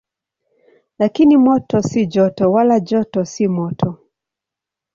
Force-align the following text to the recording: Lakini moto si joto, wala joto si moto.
Lakini 0.99 1.37
moto 1.37 1.75
si 1.89 2.05
joto, 2.13 2.43
wala 2.55 2.75
joto 2.79 3.21
si 3.31 3.43
moto. 3.57 3.89